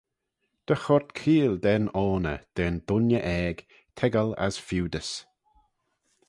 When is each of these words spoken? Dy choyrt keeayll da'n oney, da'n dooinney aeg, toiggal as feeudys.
Dy 0.67 0.77
choyrt 0.83 1.09
keeayll 1.19 1.57
da'n 1.65 1.85
oney, 2.01 2.39
da'n 2.55 2.79
dooinney 2.87 3.21
aeg, 3.35 3.57
toiggal 3.97 4.31
as 4.47 4.55
feeudys. 4.67 5.11